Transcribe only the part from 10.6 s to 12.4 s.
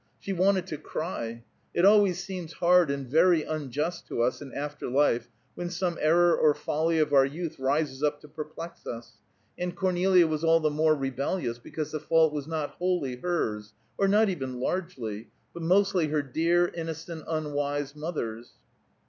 more rebellious because the fault